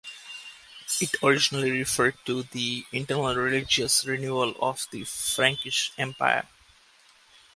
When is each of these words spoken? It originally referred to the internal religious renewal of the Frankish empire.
It 0.99 1.11
originally 1.21 1.69
referred 1.69 2.15
to 2.25 2.41
the 2.41 2.87
internal 2.91 3.35
religious 3.35 4.03
renewal 4.03 4.55
of 4.59 4.87
the 4.89 5.03
Frankish 5.03 5.91
empire. 5.95 6.47